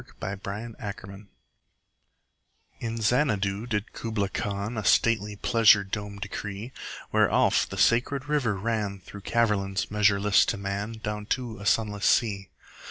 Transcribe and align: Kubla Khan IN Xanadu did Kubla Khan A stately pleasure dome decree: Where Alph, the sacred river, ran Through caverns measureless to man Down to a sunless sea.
Kubla 0.03 0.37
Khan 0.79 1.27
IN 2.79 2.97
Xanadu 3.01 3.67
did 3.67 3.93
Kubla 3.93 4.29
Khan 4.29 4.75
A 4.75 4.83
stately 4.83 5.35
pleasure 5.35 5.83
dome 5.83 6.17
decree: 6.17 6.71
Where 7.11 7.29
Alph, 7.29 7.69
the 7.69 7.77
sacred 7.77 8.27
river, 8.27 8.55
ran 8.57 8.99
Through 9.01 9.21
caverns 9.21 9.91
measureless 9.91 10.43
to 10.47 10.57
man 10.57 10.93
Down 11.03 11.27
to 11.27 11.59
a 11.59 11.67
sunless 11.67 12.07
sea. 12.07 12.49